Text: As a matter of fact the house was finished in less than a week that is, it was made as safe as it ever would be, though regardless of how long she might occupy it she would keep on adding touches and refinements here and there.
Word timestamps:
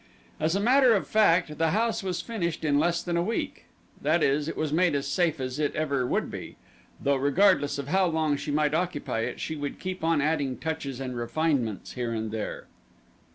As 0.39 0.55
a 0.55 0.59
matter 0.59 0.95
of 0.95 1.05
fact 1.07 1.59
the 1.59 1.69
house 1.69 2.01
was 2.01 2.21
finished 2.21 2.65
in 2.65 2.79
less 2.79 3.03
than 3.03 3.15
a 3.17 3.21
week 3.21 3.65
that 4.01 4.23
is, 4.23 4.47
it 4.47 4.57
was 4.57 4.73
made 4.73 4.95
as 4.95 5.07
safe 5.07 5.39
as 5.39 5.59
it 5.59 5.75
ever 5.75 6.07
would 6.07 6.31
be, 6.31 6.55
though 6.99 7.17
regardless 7.17 7.77
of 7.77 7.89
how 7.89 8.07
long 8.07 8.35
she 8.35 8.49
might 8.49 8.73
occupy 8.73 9.19
it 9.19 9.39
she 9.39 9.55
would 9.55 9.77
keep 9.79 10.03
on 10.03 10.19
adding 10.19 10.57
touches 10.57 10.99
and 10.99 11.15
refinements 11.15 11.91
here 11.91 12.13
and 12.13 12.31
there. 12.31 12.65